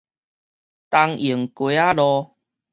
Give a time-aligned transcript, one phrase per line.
[0.03, 0.05] 東榮
[1.53, 2.35] 街仔口